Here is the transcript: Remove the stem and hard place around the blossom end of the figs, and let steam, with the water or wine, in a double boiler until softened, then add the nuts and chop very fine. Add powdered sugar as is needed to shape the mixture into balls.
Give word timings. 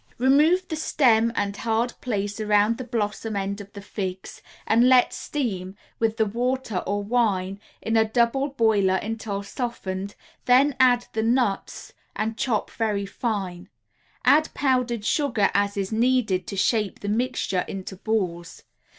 Remove 0.17 0.67
the 0.67 0.75
stem 0.75 1.31
and 1.35 1.55
hard 1.57 1.93
place 2.01 2.39
around 2.39 2.79
the 2.79 2.83
blossom 2.83 3.35
end 3.35 3.61
of 3.61 3.71
the 3.73 3.83
figs, 3.83 4.41
and 4.65 4.89
let 4.89 5.13
steam, 5.13 5.75
with 5.99 6.17
the 6.17 6.25
water 6.25 6.77
or 6.87 7.03
wine, 7.03 7.59
in 7.83 7.95
a 7.95 8.03
double 8.03 8.47
boiler 8.47 8.95
until 8.95 9.43
softened, 9.43 10.15
then 10.45 10.75
add 10.79 11.05
the 11.13 11.21
nuts 11.21 11.93
and 12.15 12.35
chop 12.35 12.71
very 12.71 13.05
fine. 13.05 13.69
Add 14.25 14.51
powdered 14.55 15.05
sugar 15.05 15.51
as 15.53 15.77
is 15.77 15.91
needed 15.91 16.47
to 16.47 16.57
shape 16.57 17.01
the 17.01 17.07
mixture 17.07 17.63
into 17.67 17.95
balls. 17.95 18.63